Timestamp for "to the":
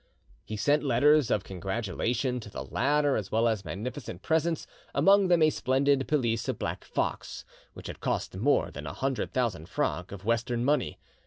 2.39-2.63